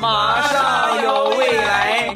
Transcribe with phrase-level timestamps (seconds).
[0.00, 2.12] 马上有未来。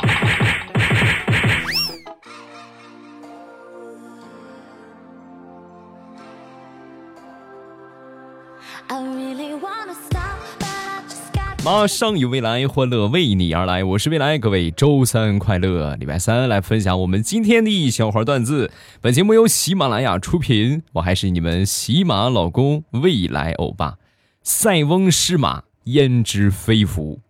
[11.62, 13.84] 马上有未来，欢乐为你而来。
[13.84, 15.94] 我是未来，各位周三快乐！
[15.96, 18.72] 礼拜三来分享我们今天的小花段子。
[19.00, 23.98] 本节目由喜马拉雅出品，我还是你们喜马老公未来欧巴。
[24.42, 27.20] 塞翁失马，焉知非福。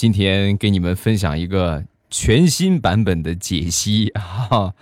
[0.00, 4.72] 今天给你们分享一个全新版本的解析啊，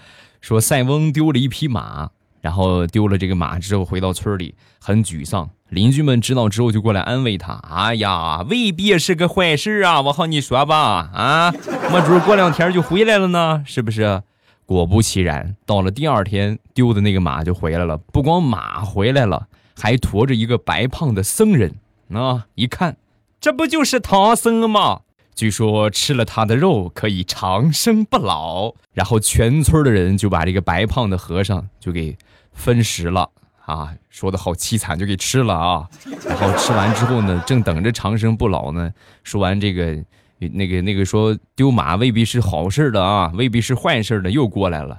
[0.40, 2.10] 说塞翁丢了一匹马，
[2.40, 5.50] 然后丢了这个马之后回到村里很沮丧。
[5.70, 10.00] 邻居们知道之后就过来安慰他：“哎呀，未必是个坏事啊！
[10.02, 11.50] 我和你说吧，啊，
[11.92, 14.22] 没准过两天就回来了呢，是不是？”
[14.66, 17.98] 果不其然，到了第二天，丢的那个马就回来了。
[17.98, 21.74] 不光马回来了，还驮着一个白胖的僧人。
[22.12, 22.96] 啊，一看，
[23.40, 25.00] 这不就是唐僧吗？
[25.38, 28.74] 据说吃了他的肉可以长生不老。
[28.92, 32.18] 然后全村的人就把这个白胖的和尚就给
[32.52, 33.30] 分食了。
[33.64, 35.88] 啊，说的好凄惨，就给吃了啊！
[36.26, 38.92] 然后吃完之后呢，正等着长生不老呢。
[39.22, 40.02] 说完这个，
[40.40, 44.98] 那个那个说丢马未必是好事的啊，未必是坏事的，又过来了。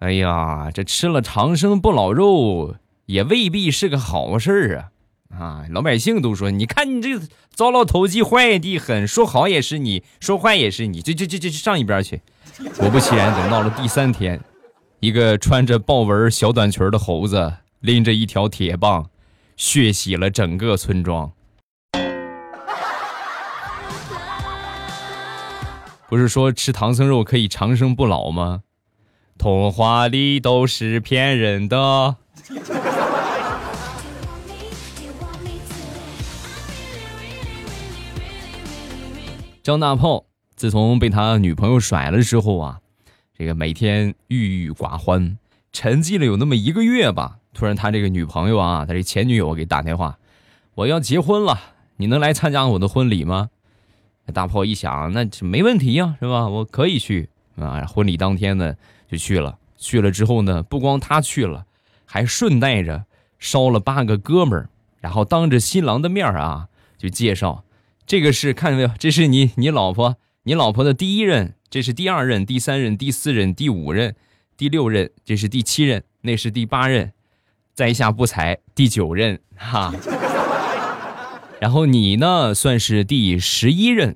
[0.00, 4.90] 哎呀，这吃了长生不老肉也未必是个好事啊！
[5.38, 7.20] 啊，老百姓都说，你看你这
[7.54, 12.20] 糟老头子坏的很，说好也是你，说坏也是你，这这这这上一边去。
[12.78, 14.40] 果不其然，等到了第三天，
[15.00, 17.54] 一个穿着豹纹小短裙的猴子。
[17.82, 19.10] 拎着一条铁棒，
[19.56, 21.32] 血洗了整个村庄。
[26.08, 28.60] 不是说吃唐僧肉可以长生不老吗？
[29.36, 32.18] 童话里都是骗人的。
[39.62, 40.24] 张大炮
[40.56, 42.80] 自从被他女朋友甩了之后啊，
[43.38, 45.38] 这个每天郁郁寡欢，
[45.72, 47.38] 沉寂了有那么一个月吧。
[47.54, 50.18] 突然，他这个女朋友啊，他这前女友给打电话，
[50.74, 51.60] 我要结婚了，
[51.96, 53.50] 你能来参加我的婚礼吗？
[54.32, 56.48] 大炮一想，那没问题呀，是吧？
[56.48, 57.84] 我可以去啊！
[57.86, 58.74] 婚礼当天呢，
[59.08, 59.58] 就去了。
[59.78, 61.66] 去了之后呢，不光他去了，
[62.04, 63.04] 还顺带着
[63.38, 64.68] 捎了八个哥们儿，
[65.00, 67.62] 然后当着新郎的面啊，就介绍，
[68.06, 68.90] 这个是看见没有？
[68.98, 74.14] 这是你你老婆，你老婆的第一任，这是第二任、第三任、第四任、第五任、
[74.56, 77.12] 第六任，这是第七任，那是第八任。
[77.74, 79.94] 在下不才，第九任哈，
[81.58, 84.14] 然后你呢，算是第十一任，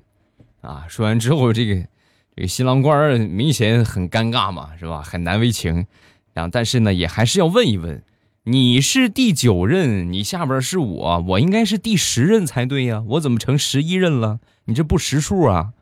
[0.61, 1.87] 啊，说完之后，这个
[2.35, 5.01] 这个新郎官明显很尴尬嘛，是吧？
[5.01, 5.87] 很难为情，
[6.33, 8.03] 然后但是呢，也还是要问一问，
[8.49, 14.39] 你是第九任，你下边是我，我应该是第十任才对呀，我怎么成十一任了？
[14.63, 15.73] 你这不识数啊？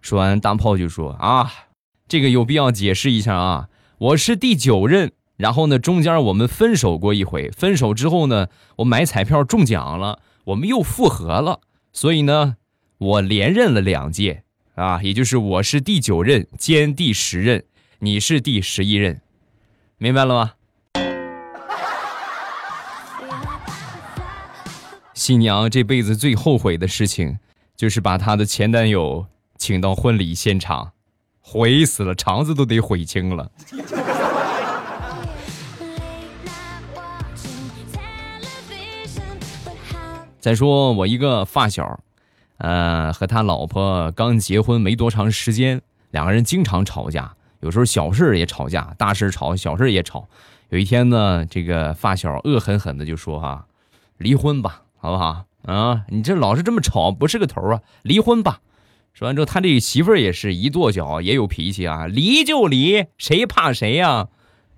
[0.00, 1.48] 说完，大炮就说啊，
[2.08, 3.68] 这个有必要解释一下啊，
[3.98, 5.12] 我是第九任。
[5.36, 8.48] 然后呢，中间我们分手过一回，分手之后呢，
[8.78, 11.60] 我买彩票中奖了，我们又复合了，
[11.92, 12.56] 所以呢，
[12.98, 14.42] 我连任了两届
[14.74, 17.62] 啊，也就是我是第九任兼第十任，
[18.00, 19.20] 你是第十一任，
[19.98, 20.52] 明白了吗？
[25.28, 27.38] 新娘这辈子最后悔的事情，
[27.76, 29.26] 就是把她的前男友
[29.58, 30.92] 请到婚礼现场，
[31.42, 33.50] 悔死了，肠子都得悔青了。
[40.40, 42.00] 再说我一个发小，
[42.56, 50.26] 呃，和他老婆刚结婚没多长时间，两个人经常吵架，有时候小事也吵架，大事吵，小事也吵。
[50.70, 53.66] 有一天呢，这个发小恶狠狠的就说：“哈，
[54.16, 55.44] 离婚吧，好不好？
[55.64, 57.80] 啊，你这老是这么吵，不是个头啊！
[58.02, 58.60] 离婚吧。”
[59.14, 64.28] 说完之后，他这媳妇儿也是一跺脚，也有脾气啊，离就离，谁怕谁呀？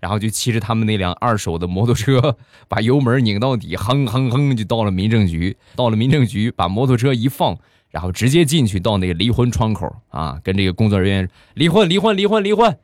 [0.01, 5.59] 然后就骑着他们那辆二手的摩托车， 把油门拧到底，哼哼哼，就到了民政局。
[5.77, 7.59] 到了民政局，把摩托车一放，
[7.91, 12.79] 然后直接进去到那个离婚窗口啊，跟这个工作人员离婚，离婚，离婚，离婚，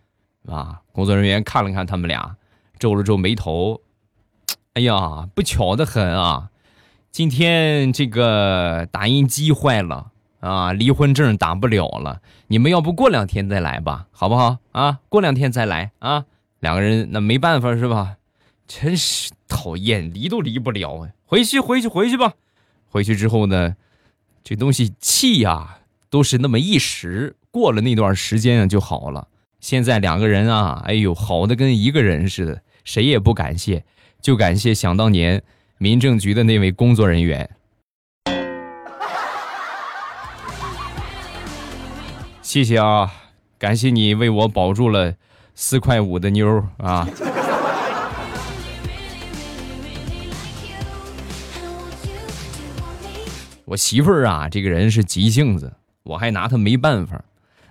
[0.46, 0.82] 啊！
[0.92, 2.36] 工作人员看了看他们俩，
[2.78, 3.80] 皱了皱眉头，
[4.74, 6.50] 哎呀，不巧的很啊，
[7.16, 12.20] 今天这个打印机坏了啊，离婚证打不了了。
[12.48, 15.00] 你们要不过两天再来吧，好不好啊？
[15.08, 16.26] 过两天再来啊。
[16.60, 18.16] 两个人那没办法是吧？
[18.68, 21.08] 真是讨厌，离都离不了啊！
[21.24, 22.34] 回去回去回去吧。
[22.90, 23.76] 回去之后呢，
[24.44, 25.78] 这东西气呀
[26.10, 29.28] 都是那么一时，过了那段时间就好了。
[29.58, 33.86] 现在两个人啊，哎呦，好的跟一个人似的，谁也不感谢，
[34.20, 35.42] 就感谢想当年
[35.78, 37.50] 民政局的那位工作人员。
[42.40, 43.12] 谢谢啊，
[43.58, 45.14] 感谢你为我保住了
[45.54, 47.06] 四块五的妞啊。
[53.66, 55.74] 我媳妇儿啊，这个人是急性子，
[56.04, 57.22] 我还拿她没办法。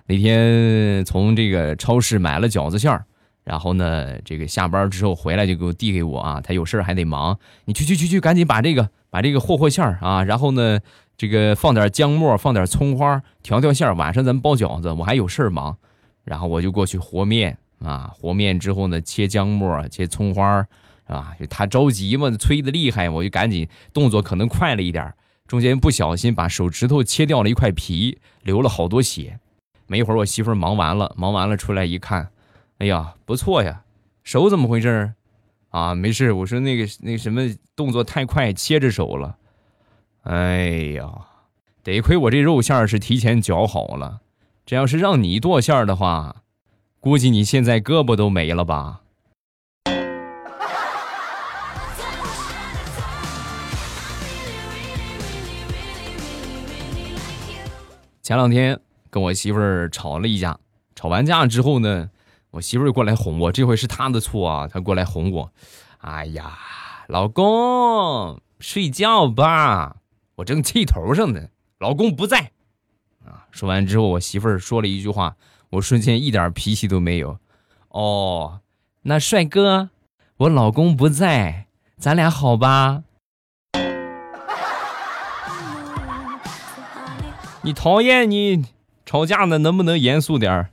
[0.06, 3.04] 那天从这个超市买了饺子馅儿，
[3.46, 6.40] 然后呢，这个下班之后回来就给我递给我啊。
[6.40, 10.80] 他有事儿还得忙，你去去去去，赶紧把这个把这个和和馅儿啊，然后呢，
[11.16, 14.90] 这个放点姜末，放点葱花，调调馅儿，晚上咱们包饺子。
[14.90, 15.78] 我还有事儿忙，
[16.24, 20.66] 然后我就过去和面啊，和面之后呢，切姜末，切葱花
[21.06, 21.32] 啊。
[21.48, 25.14] 他着急嘛，催的厉害，我就赶紧动作可能快了一点。
[25.46, 29.38] 中间不小心把手指头切掉了一块皮，流了好多血。
[29.86, 32.28] 没一会儿，我媳妇忙完了，忙完了出来一看，
[32.78, 33.84] 哎呀，不错呀，
[34.22, 35.14] 手怎么回事？
[35.70, 37.42] 啊，没事，我说那个那个什么
[37.74, 39.36] 动作太快，切着手了。
[40.24, 41.10] 哎呀，
[41.82, 44.20] 得亏我这肉馅儿是提前绞好了，
[44.66, 46.42] 这要是让你剁馅儿的话，
[47.00, 49.00] 估计你现在胳膊都没了吧。
[58.22, 60.58] 前两天跟我媳妇儿吵了一架，
[60.96, 62.10] 吵完架之后呢，
[62.52, 65.52] 我媳妇儿过来哄我，这回是她的错啊，她过来哄我。
[65.98, 66.58] 哎呀，
[67.08, 69.96] 老公睡觉吧，
[70.36, 71.48] 我正气头上呢，
[71.78, 72.52] 老公不在。
[73.24, 75.36] 啊，说完之后，我媳妇儿说了一句话，
[75.70, 77.38] 我瞬间一点脾气都没有。
[77.88, 78.60] 哦，
[79.02, 79.90] 那帅哥，
[80.36, 81.66] 我老公不在，
[81.98, 83.02] 咱俩好吧？
[87.62, 88.64] 你讨厌你
[89.04, 90.70] 吵架呢，能不能严肃点儿？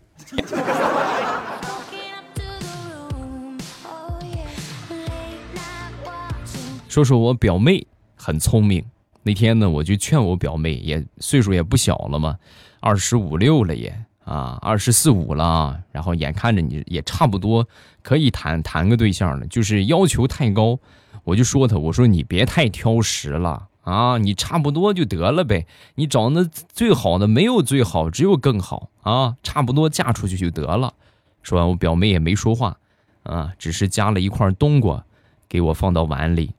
[6.94, 8.86] 说说我表妹很聪明。
[9.24, 12.38] 那天呢，我就劝我表妹，也岁数也不小了嘛，
[12.80, 15.81] 二十五六了也啊，二十四五了。
[15.92, 17.68] 然后眼看着你也差不多
[18.04, 20.78] 可以谈谈个对象了，就是要求太高，
[21.24, 23.69] 我就说他，我说你别太挑食了。
[23.81, 25.66] 啊，你差不多就得了呗。
[25.95, 29.36] 你找那最好的没有最好，只有更好啊。
[29.42, 30.94] 差不多嫁出去就得了。
[31.42, 32.78] 说完，我表妹也没说话，
[33.24, 35.04] 啊，只是夹了一块冬瓜
[35.50, 36.51] 给我放到碗里。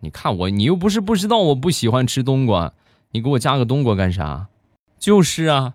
[0.00, 2.72] 你看我，你又不是不知道我不喜欢吃冬瓜，
[3.10, 4.48] 你给我加个冬瓜干啥？
[4.98, 5.74] 就是啊，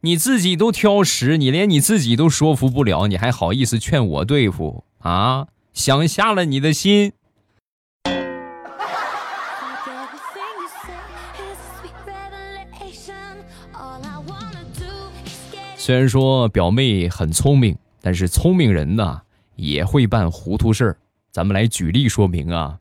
[0.00, 5.46] 你自己都挑食，你连你自己都说服不了，你还好意思劝我对付啊？
[5.72, 7.12] 想瞎了你的心。
[15.76, 19.22] 虽然说表妹很聪明，但是聪明人呢
[19.56, 20.96] 也会办糊涂事儿。
[21.30, 22.78] 咱们来举例说明啊。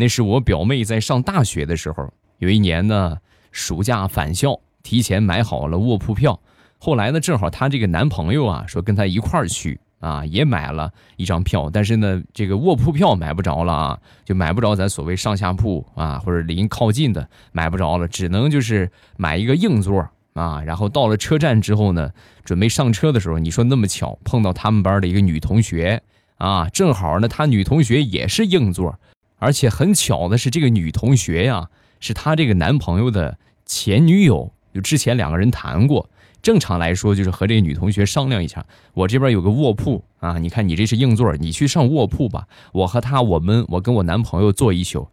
[0.00, 3.18] 那是我表妹在上大学的时候，有一年呢
[3.52, 6.40] 暑假返校，提前买好了卧铺票。
[6.78, 20.08] 后来呢，正好她这个男朋友啊说跟她一块儿去啊，也买了一张票，但是呢这个卧铺票买不着了啊，就买不着咱所谓上下铺啊或者临靠近的买不着了，只能就是买一个硬座。
[20.32, 22.10] 啊，然后到了车站之后呢，
[22.42, 26.00] 准备上车的时候，你说那么巧碰到他们班的一个女同学
[26.38, 28.98] 啊，正好呢，她女同学也是硬座，
[29.40, 36.08] 而且很巧的是，这个女同学呀，是她这个男朋友的前女友，就之前两个人谈过。
[36.40, 38.64] 正常来说，就是和这个女同学商量一下，
[38.94, 45.08] 我这边有个卧铺啊，你看你这是硬座，你去上卧铺吧，我和她，我们我跟我男朋友坐一宿，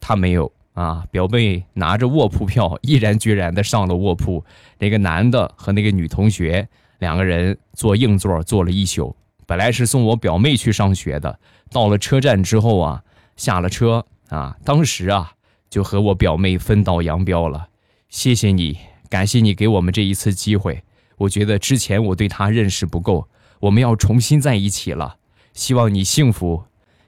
[0.00, 0.50] 她没有。
[0.74, 4.42] 啊，表妹拿着卧铺票，毅然决然的上了卧铺。
[4.78, 6.66] 那个男的和那个女同学
[6.98, 9.14] 两个人坐硬座坐了一宿。
[9.46, 11.38] 本来是送我表妹去上学的，
[11.70, 13.04] 到了车站之后啊，
[13.36, 15.32] 下了车啊，当时啊
[15.70, 17.68] 就和我表妹分道扬镳了。
[18.08, 20.82] 谢谢你，感谢你给我们这一次机会。
[21.18, 23.28] 我觉得之前我对她认识不够，
[23.60, 25.16] 我们要重新在一起了。
[25.52, 26.64] 希望你幸福，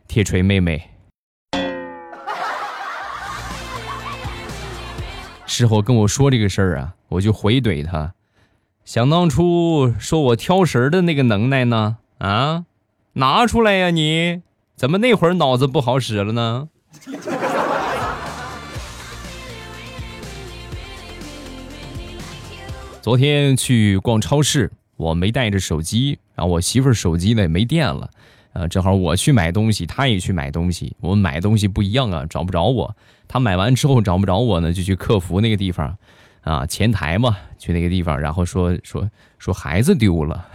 [0.07, 0.91] 铁锤妹妹。
[5.47, 8.15] 事后跟我说这个事儿啊，我就回怼他：
[8.85, 11.99] 想当初说我挑食的那个能耐呢？
[12.19, 12.65] 啊，
[13.15, 13.91] 拿出来呀！
[13.91, 14.43] 你
[14.77, 16.69] 怎么那会儿脑子不好使了呢？
[23.01, 28.11] 昨天去逛超市，我没带着手机，然后我媳妇儿手机呢也没电了，
[28.53, 32.97] 啊，正好我去买东西，她也去买东西，我们买东西不一样啊，找不着我。
[33.29, 35.97] 她买完之后找不着我呢，就去客服那个地方，
[36.41, 40.47] 啊，前台嘛，去那个地方，然后说说说孩子丢了，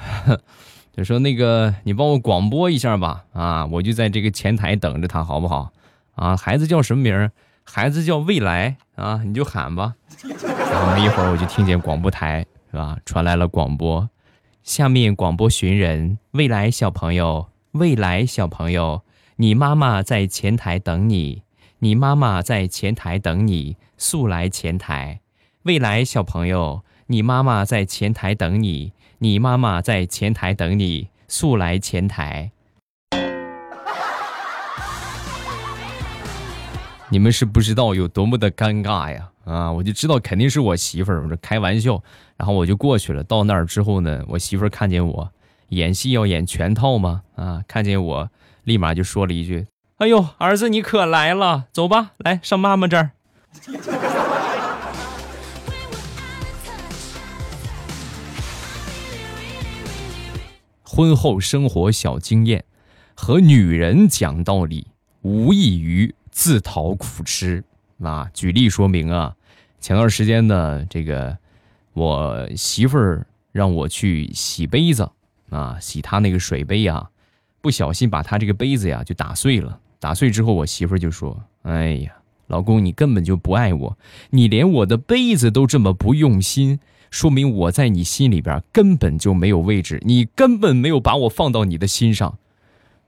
[0.99, 5.71] 就说那个你帮我广播一下吧，啊，我就在这个前台等着他，好不好？
[6.15, 7.31] 啊，孩子叫什么名儿？
[7.63, 9.95] 孩子叫未来啊，你就喊吧。
[10.21, 12.97] 然后没一会儿，我就听见广播台是吧？
[13.05, 14.09] 传来了广播，
[14.61, 19.01] 下面广播寻人，未来小朋友，未来小朋友，
[19.37, 21.43] 你妈妈在前台等你，
[21.77, 25.21] 你妈妈在前台等你，速来前台。
[25.63, 32.49] 未来小朋友，你妈妈在前台等你，你妈妈在前台等你，速来前台。
[37.09, 39.29] 你们是不知道有多么的尴尬呀！
[39.43, 42.01] 啊，我就知道肯定是我媳妇儿，我这开玩笑，
[42.37, 43.21] 然后我就过去了。
[43.25, 45.29] 到那儿之后呢，我媳妇儿看见我
[45.67, 47.23] 演戏要演全套吗？
[47.35, 48.29] 啊，看见我
[48.63, 49.67] 立马就说了一句
[49.99, 53.11] ：“哎呦，儿子你可来了，走吧，来上妈妈这儿。”
[60.99, 62.65] 婚后生活小经验：
[63.15, 64.87] 和女人讲道理，
[65.21, 66.13] 无异于。
[66.29, 67.63] 自讨苦吃
[68.01, 68.29] 啊！
[68.33, 69.33] 举例说明啊，
[69.79, 71.37] 前段时间呢，这个
[71.93, 75.09] 我媳妇儿让我去洗杯子
[75.49, 77.09] 啊，洗她那个水杯啊，
[77.61, 79.79] 不小心把她这个杯子呀就打碎了。
[80.01, 82.11] 打碎之后，我媳妇儿就说：“哎呀，
[82.47, 83.97] 老公，你根本就不爱我，
[84.31, 92.37] 你连我的杯子都这么不用心，说明我在你心里边根本就没有位置，你根本没有把我放到你的心上。”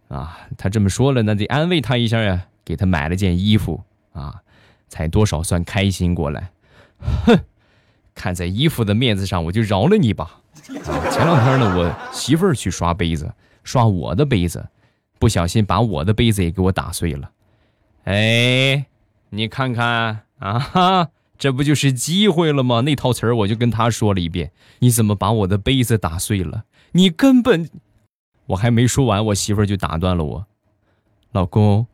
[0.09, 2.47] 啊，他这么说了，那得安慰他一下呀。
[2.63, 4.41] 给他买了件衣服啊，
[4.87, 6.51] 才多少算开心过来。
[7.25, 7.39] 哼，
[8.13, 10.41] 看在衣服的面子上，我就饶了你吧。
[10.63, 14.69] 前两天呢，我媳妇儿去刷杯子，刷我的杯子，
[15.17, 17.31] 不小心把我的杯子也给我打碎了。
[18.03, 18.85] 哎，
[19.31, 21.09] 你看看啊，哈，
[21.41, 22.81] 这不就是机会了吗？
[22.81, 24.51] 那套词儿我就跟他说了一遍。
[24.77, 26.65] 你怎么把我的杯子打碎了？
[26.91, 27.67] 你根本……
[28.45, 30.45] 我还没说完，我媳妇儿就打断了我，
[31.31, 31.87] 老公。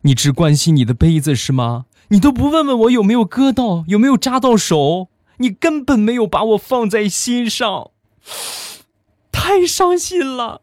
[0.00, 1.86] 你只关心你的杯子是吗？
[2.08, 5.06] 你都不问问我有没有割到，有没有扎到手？
[5.36, 7.92] 你根本没有把我放在心上，
[9.30, 10.62] 太伤心了。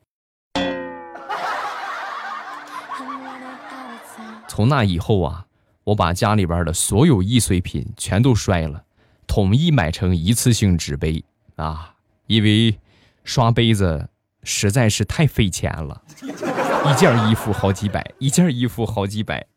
[4.50, 5.46] 从那以后啊，
[5.86, 8.84] 我把家里边的所有易碎品全都摔了，
[9.26, 11.24] 统一买成一次性纸杯
[11.56, 11.96] 啊，
[12.28, 12.80] 因为
[13.24, 14.10] 刷杯子
[14.44, 16.02] 实在是太费钱了。
[16.22, 19.48] 一件衣服好几百，一件衣服好几百，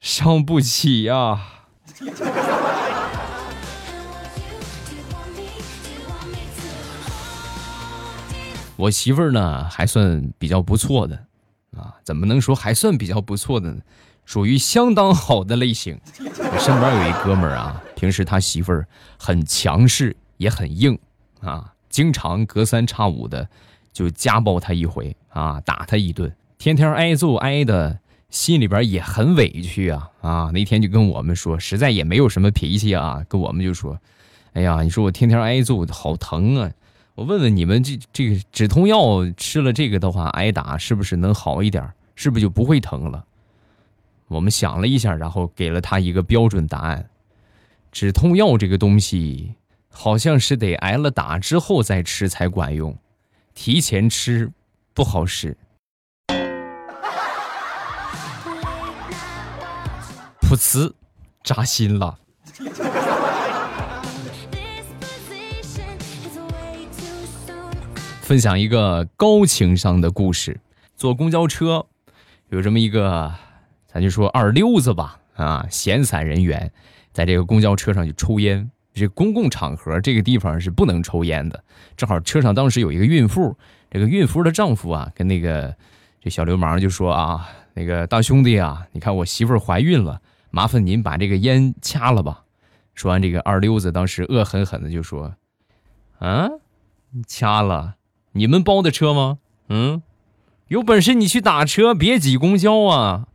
[0.00, 1.40] 伤不起呀。
[8.76, 11.26] 我媳妇儿呢，还算比较不错的
[11.76, 13.82] 啊，怎么能说还算比较不错的呢？
[14.24, 15.98] 属于相当好的类型。
[16.18, 18.86] 我身边有一哥们儿啊，平时他媳妇儿
[19.18, 20.98] 很强势，也很硬
[21.40, 23.48] 啊，经常隔三差五的。
[23.92, 27.98] 就家暴他一回啊，打他一顿，天天挨揍挨的，
[28.30, 30.50] 心里边也很委屈啊啊！
[30.54, 34.00] 那天就跟我们说，实在也没有什么脾气啊，跟我们就说
[34.54, 36.70] ：“哎呀，你说我天天挨揍，好疼啊！
[37.16, 41.86] 我问问你们，这这个止痛药吃了这个的话，挨打是不是能好一点？
[42.14, 43.22] 是不是就不会疼了？”
[44.32, 47.10] 我们想了一下，然后给了他一个标准答案：
[47.90, 49.54] 止痛药这个东西，
[49.90, 52.96] 好像是得挨了打之后再吃才管用。
[53.54, 54.50] 提前吃
[54.94, 55.54] 不好使，
[60.40, 60.94] 噗呲，
[61.44, 62.18] 扎心了。
[68.22, 70.58] 分享一个高情商的故事：
[70.96, 71.84] 坐公交车，
[72.48, 73.34] 有这么一个，
[73.92, 76.72] 咱就说二溜子吧，啊，闲散人员，
[77.12, 78.70] 在这个公交车上就抽烟。
[78.94, 81.64] 这公共场合这个地方是不能抽烟的。
[81.96, 83.56] 正好车上当时有一个孕妇，
[83.90, 85.74] 这个孕妇的丈夫啊，跟那个
[86.20, 90.20] 这小流氓就说啊：“那个大兄弟啊，你看我媳妇怀孕了，
[90.50, 92.44] 麻烦您把这个烟掐了吧。”
[92.94, 95.34] 说完，这个二溜子当时恶狠狠的就说
[96.20, 96.48] ：“啊，
[97.26, 97.94] 掐了？
[98.32, 99.38] 你们包的车吗？
[99.68, 100.02] 嗯，
[100.68, 103.28] 有本事你去打车，别挤公交啊！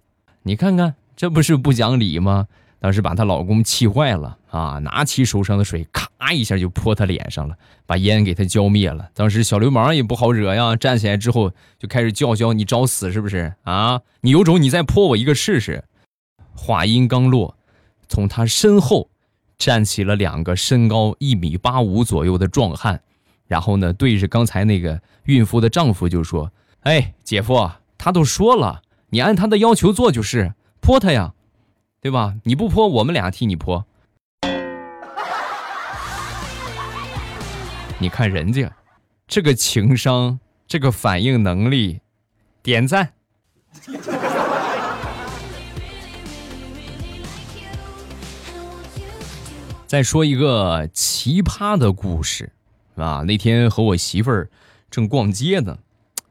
[0.48, 2.48] 你看看，这不是不讲理吗？”
[2.80, 4.78] 当时把她老公气坏了啊！
[4.80, 9.10] 拿起手上的水，咔一下就泼她脸上了，把烟给她浇灭了。
[9.16, 14.02] 当时小流氓也不好惹呀，站起来之后就开始叫嚣：“你找死是不是啊？
[14.22, 15.86] 你有种你再泼我一个试试！”
[16.54, 17.58] 话音刚落，
[18.08, 19.10] 从他身后
[19.58, 23.02] 站起了两个身高一米八五左右的壮汉，
[23.48, 26.52] 然后呢，对着刚才那个孕妇的丈夫就说
[26.82, 31.34] ：“哎，姐夫，他都说了，你按他的要求做就是，泼他呀。”
[32.00, 32.36] 对吧？
[32.44, 33.86] 你不泼，我们俩替你泼。
[38.00, 38.72] 你看人家，
[39.28, 42.02] 这个情商，这个反应能力，
[42.62, 43.14] 点赞。
[49.88, 52.52] 再说一个奇葩的故事，
[52.96, 54.50] 啊，那天和我媳妇儿
[54.92, 55.80] 正逛街呢，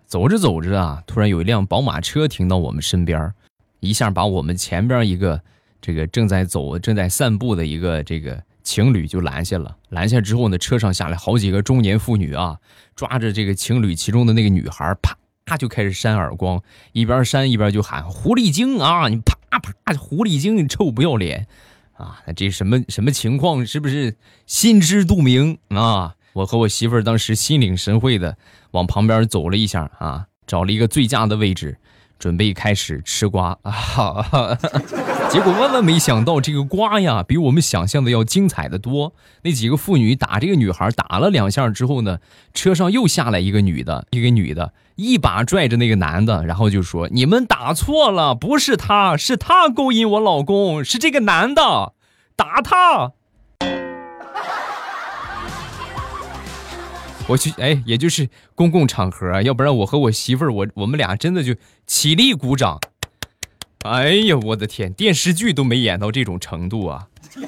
[0.07, 3.33] 走着走着啊，突然有一辆宝马车停到我们身边，
[3.81, 5.41] 一下把我们前边一个
[5.81, 9.77] 这个正在走、正在散步的一个这个情侣就拦下了。
[9.89, 12.59] 拦下之后呢，车上下来好几个中年妇女啊，
[12.95, 21.47] 抓着这个情侣其中的那个女孩，啪啪就开始扇耳光，一边扇一边就喊“狐狸精啊，你啪啪，狐狸精，你臭不要脸！”
[21.95, 23.65] 啊，这什么什么情况？
[23.65, 26.16] 是不是心知肚明啊？
[26.37, 28.37] 我和我媳妇儿当时心领神会的
[28.73, 31.79] 往旁边走了一下啊，找了一个最佳的位置，
[32.19, 34.59] 准备开始吃瓜啊。
[35.33, 39.15] 结果万万没想到，这个瓜呀，比我们想象的要精彩的多。
[39.45, 42.19] 那几个妇女打这个女孩打了两下之后呢，
[42.53, 51.95] 车上又下来一个女的，一个女的一把拽着那个男的，然后就说：“你们打错了，不是他，是他勾引我老公，是这个男的，
[52.37, 53.13] 打他。”
[57.29, 61.57] 我去，哎，也就是公共场合，要不然我和我媳妇儿，我我们俩真的就
[61.87, 62.79] 起立鼓掌。
[63.81, 67.09] 哎呀，我的天，电视剧都没演到这种程度啊！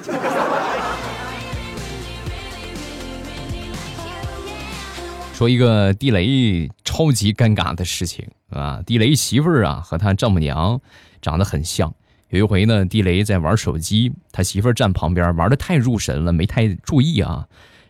[5.33, 10.81] 说一个地雷超级尴尬的事情啊，地雷媳妇儿啊和他丈母娘
[11.23, 11.95] 长得很像。
[12.31, 17.47] 有一回呢，地雷在玩手机，他媳妇儿站旁边玩的太入神了，没太注意啊。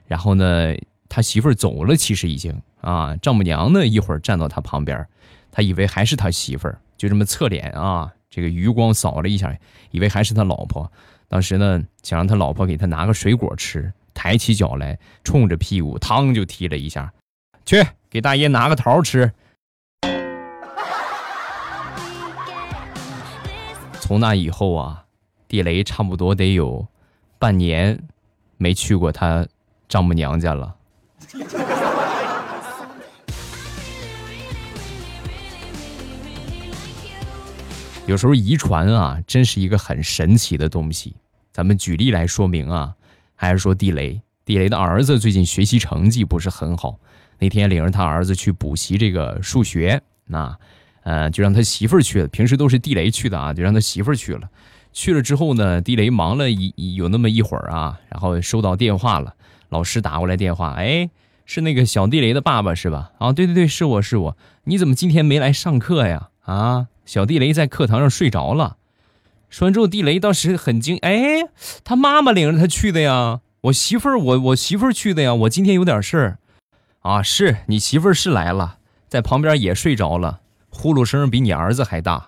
[0.06, 0.74] 然后呢，
[1.08, 5.06] 他媳妇儿走了，其实已经啊，丈母娘呢一会儿站到他旁边，
[5.50, 8.12] 他以为还是他媳妇儿，就这么侧脸啊。
[8.30, 9.56] 这个余光扫了一下，
[9.90, 10.92] 以为还是他老婆。
[11.28, 17.10] 当时呢，想让他老婆给他拿个水果吃，抬起脚来，冲着屁股，嘡就踢了一下。
[17.64, 19.32] 去给大爷拿个桃吃。
[24.00, 25.04] 从那以后啊，
[25.48, 26.86] 地雷差不多得有
[27.38, 27.98] 半年
[28.56, 29.46] 没去过他
[29.88, 30.76] 丈母娘家了。
[38.06, 41.14] 有时候遗传啊，真是一个很神奇的东西。
[41.52, 42.94] 咱们举例来说明啊，
[43.34, 44.20] 还是说地雷？
[44.46, 46.98] 地雷的儿子最近学习成绩不是很好，
[47.38, 50.56] 那天领着他儿子去补习这个数学，那，
[51.02, 52.28] 呃，就让他媳妇儿去了。
[52.28, 54.48] 平时都是地雷去的啊，就让他媳妇儿去了。
[54.90, 59.34] 去了之后呢，地雷忙了一有那么一会儿啊，然后收到电话了，
[59.68, 61.10] 老师打过来电话，哎，
[61.44, 63.12] 是那个小地雷的爸爸是吧？
[63.18, 64.36] 啊，对对对，是我是我。
[64.64, 66.28] 你怎么今天没来上课呀？
[66.42, 66.88] 啊？
[67.04, 68.76] 小地雷在课堂上睡着了，
[69.48, 71.48] 说完之后，地雷当时很惊，哎，
[71.82, 76.38] 他妈妈领着他去的呀，我媳妇儿，我我媳妇儿去的呀，我今天有点事儿，
[77.00, 78.76] 啊，是你媳妇儿是来了，
[79.08, 82.27] 在旁边也睡着了，呼噜声比你儿子还大，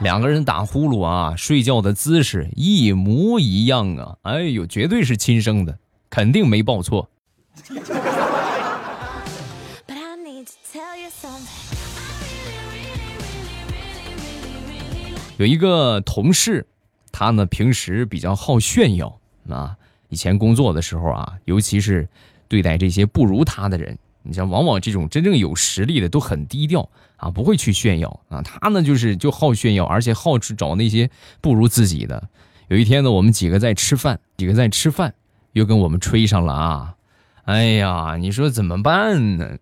[0.00, 7.08] 两个人打呼噜啊，睡觉的姿势一模一样啊，哎呦，绝对是亲生的，肯定没抱错。
[15.36, 16.66] 有一个同事，
[17.12, 19.76] 他呢平时比较好炫耀啊。
[20.08, 22.08] 以前工作的时候啊，尤其是
[22.48, 28.42] 对待这些不如他的人，你像往往这种真正有实力的都很低调啊，不会去炫耀啊。
[28.42, 32.28] 他呢就是就好炫耀，而且好去找那些不如自己的。
[32.68, 35.14] 有一天呢，我们几个在吃饭，几个在吃饭，
[35.52, 36.94] 又跟我们吹上了啊。
[37.44, 39.58] 哎呀，你说怎么办呢？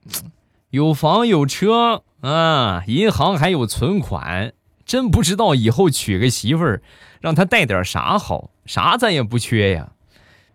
[0.70, 4.52] 有房有车啊，银行还有存款。
[4.84, 6.82] 真不知道以后娶个媳妇儿，
[7.20, 9.92] 让他带点啥好，啥咱也不缺呀。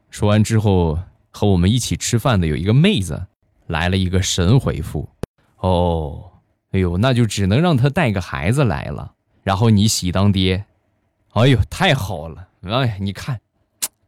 [0.10, 3.28] 说完之后，和我们一起吃饭的有一个妹子，
[3.67, 5.10] 来了一个神回复
[5.58, 6.32] ：“哦，
[6.71, 10.65] 哎呦，那就只能让他带个孩子来了，然后你喜当爹。”
[11.34, 12.47] 哎呦，太好了！
[12.62, 13.41] 哎，你看，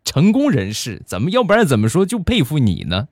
[0.03, 3.07] 成功人士怎么，要不然怎么说就佩服你呢？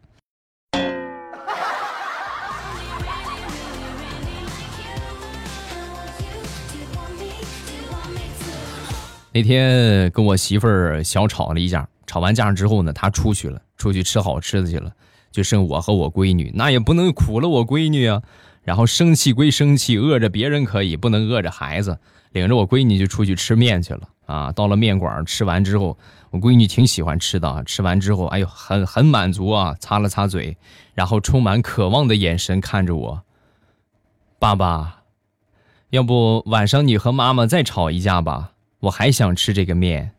[9.36, 14.93] 那天跟我媳妇儿小吵了一架，吵完架之后呢，她出去了，出去吃好吃的去了，
[15.34, 18.22] 就剩我和我闺女，那也不能苦了我闺女啊。
[18.63, 22.00] 然后生气归生气，饿着别人可以，不能饿着孩子。
[22.32, 24.52] 领着我闺女就出去吃面去了啊。
[24.54, 25.98] 到了面馆吃完之后，
[26.32, 30.56] 我闺女挺喜欢吃的，吃完之后，哎呦，很很满足啊，擦了擦嘴，
[30.93, 33.22] 然后充满渴望的眼神看着我，
[34.39, 35.02] 爸爸，
[35.89, 38.52] 要不晚上你和妈妈再吵一架吧。
[38.80, 40.12] 我还想吃这个面。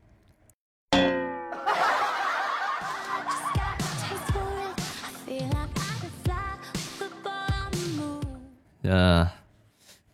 [8.85, 9.27] 呃，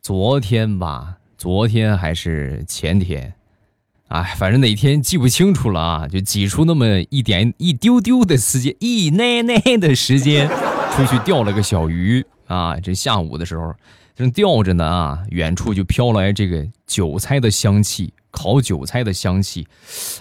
[0.01, 3.35] 昨天吧，昨天还是前天，
[4.07, 10.49] 哎，反正哪天记不清楚了啊，就挤出那么一点一丢丢的时间，一奶奶的时间，
[10.95, 12.77] 出去钓了个小鱼啊。
[12.79, 13.75] 这下午的时候
[14.15, 19.67] 正钓着呢啊，远处就飘来这个韭菜的香气，烤韭菜的香气。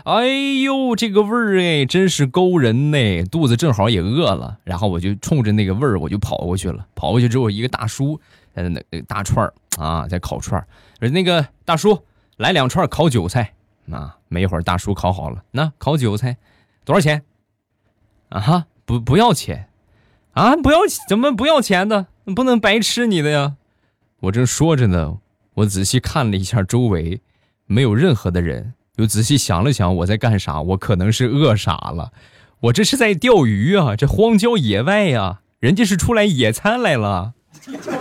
[0.06, 0.26] 哎
[0.64, 3.24] 呦，这个味儿哎，真是勾人呢！
[3.26, 6.88] 肚子正好也饿了，然后我就冲着那个味儿我就跑过去了。
[6.96, 8.20] 跑过去之后，一个大叔
[8.54, 12.06] 在那那大串啊，在烤串儿，那个大叔
[12.38, 13.54] 来两串烤韭菜。
[13.92, 15.44] 啊，没一会儿，大叔烤好了。
[15.50, 16.38] 那烤韭菜
[16.86, 17.24] 多少钱？
[18.30, 19.68] 啊哈，不不要钱。
[20.34, 20.56] 啊？
[20.56, 21.90] 不要怎么不要钱？
[21.90, 22.06] 的？
[22.36, 23.56] 不能白吃你的呀！
[24.20, 25.18] 我正说着呢，
[25.56, 27.22] 我仔细看了一下周围，
[27.66, 28.76] 没有任何的人。
[28.98, 30.62] 又仔细想了想，我在干啥？
[30.62, 32.14] 我可能是饿傻了。
[32.60, 37.34] 我这是在钓鱼啊，这荒郊野外呀，人家是出来野餐来了。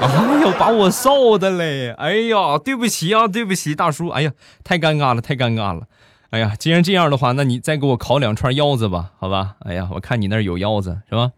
[0.01, 1.91] 哎呦，把我臊的嘞！
[1.99, 4.09] 哎呀，对不起啊，对不起，大叔。
[4.09, 4.33] 哎呀，
[4.65, 5.87] 太尴尬了，太尴尬了。
[6.31, 9.57] 哎呀，既然这样的话，那你再给我烤两串腰子吧，好吧？
[9.61, 11.33] 哎呀，我看你那儿有腰子，是吧？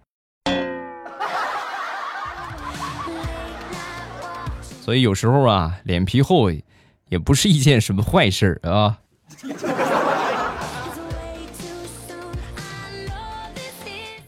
[4.82, 6.50] 所以有时候啊，脸皮厚
[7.08, 8.98] 也不是一件什么坏事啊。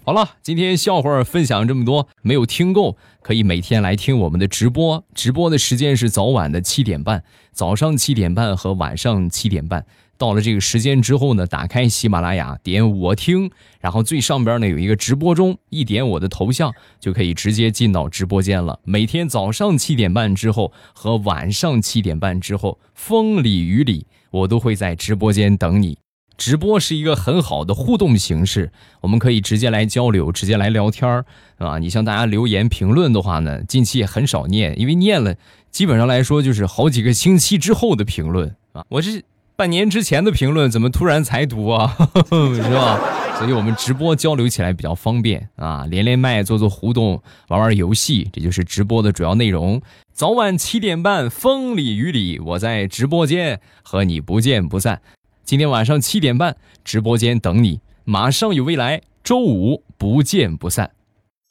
[0.04, 5.04] 好了，今天笑话分享这么多，没有听够可以每天来听我们的直播。
[5.14, 9.86] 直播的时间是早晚的七点半，早上七点半和晚上七点半。
[10.18, 13.48] 到了这个时间之后呢，打开喜马拉雅，点我听，
[13.80, 18.80] 然后最上边呢有一个直播中，一点我的头像就可以直接进到直播间了。
[18.82, 25.96] 每天早上七点半之后和晚上七点半之后，风里雨里，我都会在直播间等你。
[26.36, 31.24] 直播是一个很好的互动形式，我们可以直接来交流，直接来聊天儿，
[31.58, 35.36] 啊，你像大家留言评论的话呢，近期也很少念，因为念了，
[35.70, 38.84] 基本上来说就是好几个星期之后的评论啊。
[38.90, 39.22] 我是
[39.54, 41.96] 半年之前的评论，怎么突然才读啊？
[42.30, 42.98] 是吧？
[43.38, 49.80] 所以我们直播交流起来比较方便啊，连连麦，做做互动，玩玩游戏，这就是直播的主要内容。
[50.12, 55.00] 早晚七点半，风里雨里，我在直播间和你不见不散。
[55.44, 60.92] 今天晚上七点半，直播间等你，马上有未来，周五不见不散。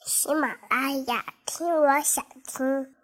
[0.05, 3.00] 喜马拉雅，听我想听。